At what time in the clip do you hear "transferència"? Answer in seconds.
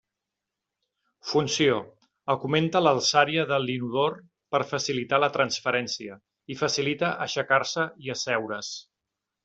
5.39-6.21